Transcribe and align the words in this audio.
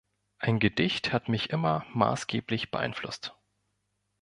Ein 0.39 0.57
Gedicht 0.57 1.13
hat 1.13 1.29
mich 1.29 1.51
immer 1.51 1.85
maßgeblich 1.93 2.71
beeinflusst. 2.71 3.35